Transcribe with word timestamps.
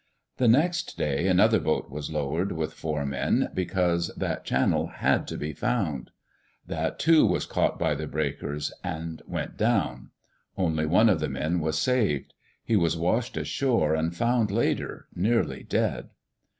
The 0.37 0.47
next 0.47 0.97
day 0.97 1.27
another 1.27 1.59
boat 1.59 1.91
was 1.91 2.09
lowered, 2.09 2.53
with 2.53 2.73
four 2.73 3.05
men, 3.05 3.51
because 3.53 4.07
that 4.17 4.43
channel 4.43 4.87
had 4.87 5.27
to 5.27 5.37
be 5.37 5.53
found. 5.53 6.09
That, 6.65 6.97
too, 6.97 7.23
was 7.23 7.45
caught 7.45 7.77
by 7.77 7.93
the 7.93 8.07
breakers, 8.07 8.73
and 8.83 9.21
went 9.27 9.57
down. 9.57 10.09
Only 10.57 10.87
one 10.87 11.07
of 11.07 11.19
the 11.19 11.29
men 11.29 11.59
was 11.59 11.77
saved. 11.77 12.33
He 12.65 12.75
was 12.75 12.97
washed 12.97 13.37
ashore 13.37 13.93
and 13.93 14.15
found 14.17 14.49
later, 14.49 15.05
nearly 15.13 15.61
dead. 15.61 16.09